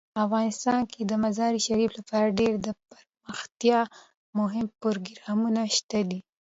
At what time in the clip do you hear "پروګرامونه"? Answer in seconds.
4.81-5.61